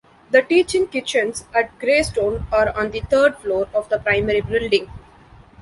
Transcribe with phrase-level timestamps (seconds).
[0.31, 4.89] The teaching kitchens at Greystone are on the third floor of the primary building.